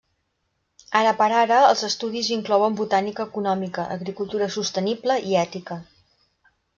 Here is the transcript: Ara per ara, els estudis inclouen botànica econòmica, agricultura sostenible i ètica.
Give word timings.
Ara 0.99 1.09
per 1.17 1.27
ara, 1.41 1.57
els 1.73 1.83
estudis 1.87 2.31
inclouen 2.37 2.79
botànica 2.79 3.27
econòmica, 3.31 3.85
agricultura 3.97 4.49
sostenible 4.57 5.19
i 5.33 5.37
ètica. 5.47 5.79